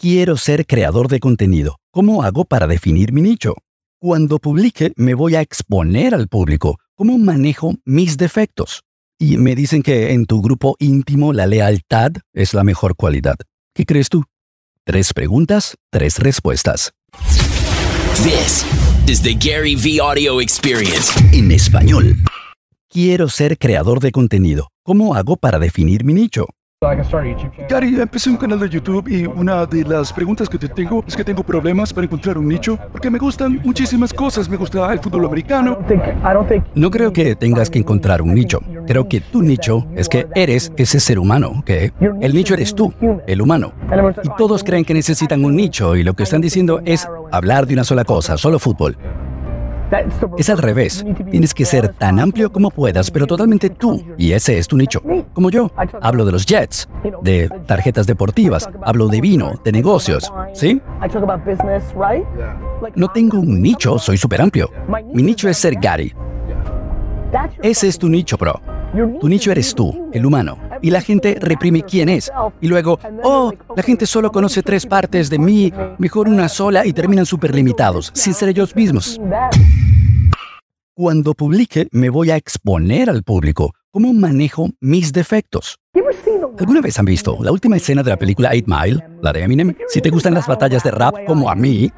Quiero 0.00 0.38
ser 0.38 0.66
creador 0.66 1.08
de 1.08 1.20
contenido. 1.20 1.76
¿Cómo 1.92 2.22
hago 2.22 2.46
para 2.46 2.66
definir 2.66 3.12
mi 3.12 3.20
nicho? 3.20 3.56
Cuando 4.00 4.38
publique, 4.38 4.94
me 4.96 5.12
voy 5.12 5.34
a 5.34 5.42
exponer 5.42 6.14
al 6.14 6.26
público. 6.26 6.78
¿Cómo 6.94 7.18
manejo 7.18 7.74
mis 7.84 8.16
defectos? 8.16 8.80
Y 9.18 9.36
me 9.36 9.54
dicen 9.54 9.82
que 9.82 10.14
en 10.14 10.24
tu 10.24 10.40
grupo 10.40 10.74
íntimo 10.78 11.34
la 11.34 11.46
lealtad 11.46 12.12
es 12.32 12.54
la 12.54 12.64
mejor 12.64 12.96
cualidad. 12.96 13.34
¿Qué 13.74 13.84
crees 13.84 14.08
tú? 14.08 14.24
Tres 14.86 15.12
preguntas, 15.12 15.76
tres 15.90 16.18
respuestas. 16.18 16.92
This 18.22 18.64
is 19.06 19.20
the 19.20 19.34
Gary 19.34 19.76
V 19.76 20.00
Audio 20.00 20.40
Experience. 20.40 21.12
En 21.30 21.52
español. 21.52 22.16
Quiero 22.88 23.28
ser 23.28 23.58
creador 23.58 24.00
de 24.00 24.12
contenido. 24.12 24.70
¿Cómo 24.82 25.14
hago 25.14 25.36
para 25.36 25.58
definir 25.58 26.04
mi 26.04 26.14
nicho? 26.14 26.46
Gary, 27.68 28.00
empecé 28.00 28.30
un 28.30 28.38
canal 28.38 28.58
de 28.58 28.66
YouTube 28.66 29.06
y 29.06 29.26
una 29.26 29.66
de 29.66 29.84
las 29.84 30.10
preguntas 30.14 30.48
que 30.48 30.56
te 30.56 30.66
tengo 30.66 31.04
es 31.06 31.14
que 31.14 31.22
tengo 31.22 31.42
problemas 31.42 31.92
para 31.92 32.06
encontrar 32.06 32.38
un 32.38 32.48
nicho 32.48 32.78
porque 32.90 33.10
me 33.10 33.18
gustan 33.18 33.60
muchísimas 33.62 34.14
cosas. 34.14 34.48
Me 34.48 34.56
gusta 34.56 34.90
el 34.90 34.98
fútbol 34.98 35.26
americano. 35.26 35.78
No 36.74 36.90
creo 36.90 37.12
que 37.12 37.36
tengas 37.36 37.68
que 37.68 37.78
encontrar 37.78 38.22
un 38.22 38.32
nicho. 38.32 38.60
Creo 38.86 39.06
que 39.10 39.20
tu 39.20 39.42
nicho 39.42 39.86
es 39.94 40.08
que 40.08 40.26
eres 40.34 40.72
ese 40.78 41.00
ser 41.00 41.18
humano, 41.18 41.62
que 41.66 41.92
el 42.22 42.32
nicho 42.32 42.54
eres 42.54 42.74
tú, 42.74 42.94
el 43.26 43.42
humano. 43.42 43.74
Y 44.24 44.30
todos 44.38 44.64
creen 44.64 44.86
que 44.86 44.94
necesitan 44.94 45.44
un 45.44 45.54
nicho 45.54 45.96
y 45.96 46.02
lo 46.02 46.14
que 46.14 46.22
están 46.22 46.40
diciendo 46.40 46.80
es 46.86 47.06
hablar 47.30 47.66
de 47.66 47.74
una 47.74 47.84
sola 47.84 48.04
cosa, 48.06 48.38
solo 48.38 48.58
fútbol. 48.58 48.96
Es 50.38 50.48
al 50.50 50.58
revés. 50.58 51.04
Tienes 51.30 51.54
que 51.54 51.64
ser 51.64 51.88
tan 51.94 52.18
amplio 52.20 52.52
como 52.52 52.70
puedas, 52.70 53.10
pero 53.10 53.26
totalmente 53.26 53.70
tú. 53.70 54.02
Y 54.16 54.32
ese 54.32 54.58
es 54.58 54.68
tu 54.68 54.76
nicho. 54.76 55.02
Como 55.32 55.50
yo. 55.50 55.70
Hablo 56.00 56.24
de 56.24 56.32
los 56.32 56.46
jets, 56.46 56.88
de 57.22 57.48
tarjetas 57.66 58.06
deportivas, 58.06 58.68
hablo 58.82 59.08
de 59.08 59.20
vino, 59.20 59.60
de 59.64 59.72
negocios. 59.72 60.32
¿Sí? 60.54 60.80
No 62.94 63.08
tengo 63.08 63.38
un 63.38 63.62
nicho, 63.62 63.98
soy 63.98 64.16
súper 64.16 64.40
amplio. 64.40 64.70
Mi 65.12 65.22
nicho 65.22 65.48
es 65.48 65.58
ser 65.58 65.74
Gary. 65.74 66.14
Ese 67.62 67.88
es 67.88 67.98
tu 67.98 68.08
nicho, 68.08 68.36
bro. 68.36 68.60
Tu 69.20 69.28
nicho 69.28 69.52
eres 69.52 69.74
tú, 69.74 70.08
el 70.12 70.26
humano. 70.26 70.58
Y 70.82 70.90
la 70.90 71.00
gente 71.00 71.36
reprime 71.40 71.82
quién 71.82 72.08
es. 72.08 72.30
Y 72.60 72.66
luego, 72.66 72.98
oh, 73.22 73.52
la 73.76 73.82
gente 73.82 74.06
solo 74.06 74.32
conoce 74.32 74.62
tres 74.62 74.84
partes 74.84 75.30
de 75.30 75.38
mí, 75.38 75.72
mejor 75.98 76.28
una 76.28 76.48
sola 76.48 76.84
y 76.84 76.92
terminan 76.92 77.26
súper 77.26 77.54
limitados, 77.54 78.10
sin 78.14 78.34
ser 78.34 78.48
ellos 78.48 78.74
mismos. 78.74 79.20
Cuando 81.00 81.32
publique, 81.32 81.88
me 81.92 82.10
voy 82.10 82.30
a 82.30 82.36
exponer 82.36 83.08
al 83.08 83.22
público. 83.22 83.72
¿Cómo 83.90 84.12
manejo 84.12 84.68
mis 84.82 85.14
defectos? 85.14 85.78
¿Alguna 86.58 86.82
vez 86.82 86.98
han 86.98 87.06
visto 87.06 87.38
la 87.40 87.50
última 87.50 87.78
escena 87.78 88.02
de 88.02 88.10
la 88.10 88.18
película 88.18 88.50
8 88.52 88.64
Mile, 88.66 89.06
la 89.22 89.32
de 89.32 89.42
Eminem? 89.42 89.74
Si 89.88 90.02
te 90.02 90.10
gustan 90.10 90.34
las 90.34 90.46
batallas 90.46 90.82
de 90.82 90.90
rap 90.90 91.14
como 91.26 91.48
a 91.48 91.54
mí, 91.54 91.90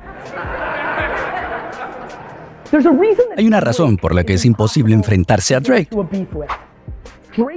hay 3.36 3.44
una 3.44 3.58
razón 3.58 3.96
por 3.96 4.14
la 4.14 4.22
que 4.22 4.34
es 4.34 4.44
imposible 4.44 4.94
enfrentarse 4.94 5.56
a 5.56 5.58
Drake. 5.58 5.88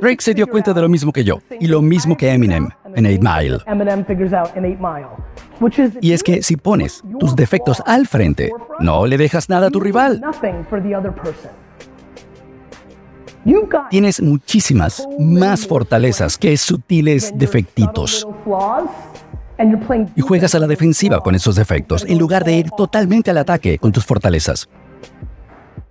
Drake 0.01 0.21
se 0.21 0.33
dio 0.33 0.47
cuenta 0.47 0.73
de 0.73 0.81
lo 0.81 0.89
mismo 0.89 1.13
que 1.13 1.23
yo 1.23 1.41
y 1.59 1.67
lo 1.67 1.83
mismo 1.83 2.17
que 2.17 2.31
Eminem 2.31 2.69
en 2.95 3.05
8 3.05 3.19
Mile. 3.21 3.57
Y 6.01 6.13
es 6.13 6.23
que 6.23 6.41
si 6.41 6.57
pones 6.57 7.03
tus 7.19 7.35
defectos 7.35 7.81
al 7.85 8.07
frente, 8.07 8.51
no 8.79 9.05
le 9.05 9.17
dejas 9.17 9.49
nada 9.49 9.67
a 9.67 9.69
tu 9.69 9.79
rival. 9.79 10.21
Tienes 13.91 14.21
muchísimas 14.21 15.07
más 15.19 15.67
fortalezas 15.67 16.37
que 16.37 16.57
sutiles 16.57 17.31
defectitos. 17.35 18.27
Y 20.15 20.21
juegas 20.21 20.55
a 20.55 20.59
la 20.59 20.67
defensiva 20.67 21.21
con 21.21 21.35
esos 21.35 21.55
defectos 21.55 22.05
en 22.07 22.17
lugar 22.17 22.43
de 22.43 22.53
ir 22.53 22.71
totalmente 22.71 23.31
al 23.31 23.37
ataque 23.37 23.77
con 23.77 23.91
tus 23.91 24.05
fortalezas. 24.05 24.67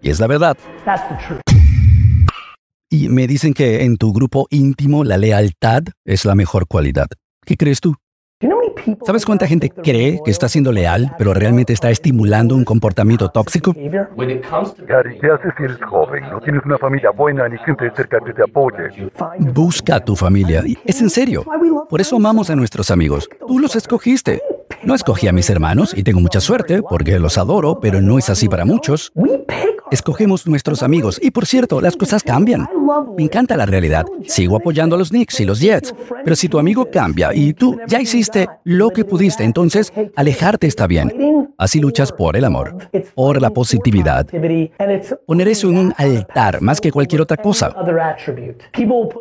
Y 0.02 0.10
es 0.10 0.20
la 0.20 0.26
verdad. 0.26 0.56
Y 2.94 3.08
me 3.08 3.26
dicen 3.26 3.54
que 3.54 3.82
en 3.82 3.96
tu 3.96 4.12
grupo 4.12 4.46
íntimo 4.50 5.02
la 5.02 5.18
lealtad 5.18 5.82
es 6.04 6.24
la 6.24 6.36
mejor 6.36 6.68
cualidad. 6.68 7.08
¿Qué 7.44 7.56
crees 7.56 7.80
tú? 7.80 7.96
¿Sabes 9.04 9.26
cuánta 9.26 9.48
gente 9.48 9.68
cree 9.68 10.20
que 10.24 10.30
está 10.30 10.48
siendo 10.48 10.70
leal, 10.70 11.12
pero 11.18 11.34
realmente 11.34 11.72
está 11.72 11.90
estimulando 11.90 12.54
un 12.54 12.64
comportamiento 12.64 13.30
tóxico? 13.30 13.74
Gary, 13.74 15.18
¿qué 15.20 15.26
haces 15.28 15.52
si 15.56 15.64
eres 15.64 15.82
joven? 15.82 16.22
No 16.30 16.38
tienes 16.38 16.62
una 16.64 16.78
familia 16.78 17.10
buena 17.10 17.48
ni 17.48 17.58
gente 17.58 17.90
cerca 17.96 18.20
que 18.24 18.32
te 18.32 18.42
apoye. 18.44 19.10
Busca 19.40 19.96
a 19.96 20.00
tu 20.00 20.14
familia. 20.14 20.62
Es 20.84 21.00
en 21.00 21.10
serio. 21.10 21.44
Por 21.90 22.00
eso 22.00 22.14
amamos 22.14 22.48
a 22.48 22.54
nuestros 22.54 22.92
amigos. 22.92 23.28
Tú 23.48 23.58
los 23.58 23.74
escogiste. 23.74 24.40
No 24.84 24.94
escogí 24.94 25.26
a 25.26 25.32
mis 25.32 25.50
hermanos 25.50 25.94
y 25.96 26.04
tengo 26.04 26.20
mucha 26.20 26.40
suerte 26.40 26.80
porque 26.80 27.18
los 27.18 27.38
adoro, 27.38 27.80
pero 27.80 28.00
no 28.00 28.18
es 28.18 28.30
así 28.30 28.48
para 28.48 28.64
muchos. 28.64 29.10
Escogemos 29.90 30.46
nuestros 30.46 30.82
amigos 30.82 31.20
y 31.22 31.30
por 31.30 31.46
cierto, 31.46 31.80
las 31.80 31.96
cosas 31.96 32.22
cambian. 32.22 32.68
Me 33.16 33.24
encanta 33.24 33.56
la 33.56 33.66
realidad. 33.66 34.06
Sigo 34.26 34.56
apoyando 34.56 34.96
a 34.96 34.98
los 34.98 35.10
Knicks 35.10 35.40
y 35.40 35.44
los 35.44 35.60
Jets. 35.60 35.94
Pero 36.24 36.36
si 36.36 36.48
tu 36.48 36.58
amigo 36.58 36.88
cambia 36.90 37.34
y 37.34 37.52
tú 37.52 37.78
ya 37.86 38.00
hiciste 38.00 38.48
lo 38.64 38.90
que 38.90 39.04
pudiste, 39.04 39.44
entonces 39.44 39.92
alejarte 40.16 40.66
está 40.66 40.86
bien. 40.86 41.54
Así 41.58 41.80
luchas 41.80 42.12
por 42.12 42.36
el 42.36 42.44
amor, 42.44 42.76
por 43.14 43.40
la 43.40 43.50
positividad. 43.50 44.26
Poner 45.26 45.48
eso 45.48 45.68
en 45.68 45.78
un 45.78 45.94
altar 45.96 46.60
más 46.60 46.80
que 46.80 46.90
cualquier 46.90 47.20
otra 47.20 47.36
cosa. 47.36 47.74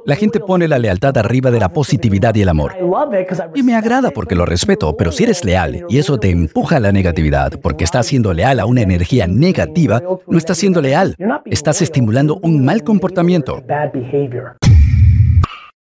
La 0.05 0.15
gente 0.15 0.39
pone 0.39 0.67
la 0.67 0.79
lealtad 0.79 1.17
arriba 1.17 1.51
de 1.51 1.59
la 1.59 1.69
positividad 1.69 2.33
y 2.35 2.41
el 2.41 2.49
amor. 2.49 2.73
Y 3.53 3.63
me 3.63 3.75
agrada 3.75 4.11
porque 4.11 4.35
lo 4.35 4.45
respeto, 4.45 4.95
pero 4.95 5.11
si 5.11 5.23
eres 5.23 5.43
leal 5.43 5.85
y 5.89 5.97
eso 5.97 6.17
te 6.17 6.29
empuja 6.29 6.77
a 6.77 6.79
la 6.79 6.91
negatividad 6.91 7.59
porque 7.61 7.83
estás 7.83 8.07
siendo 8.07 8.33
leal 8.33 8.59
a 8.59 8.65
una 8.65 8.81
energía 8.81 9.27
negativa, 9.27 10.01
no 10.27 10.37
estás 10.53 10.59
siendo 10.59 10.81
leal, 10.81 11.15
estás 11.45 11.81
estimulando 11.81 12.39
un 12.43 12.63
mal 12.63 12.83
comportamiento. 12.83 13.63